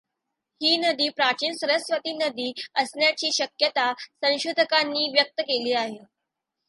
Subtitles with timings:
[0.61, 2.51] ही नदी प्राचीन सरस्वती नदी
[2.75, 3.91] असण्याची शक्यता
[3.93, 5.99] संशोधकांनी व्यक्त केली आहे.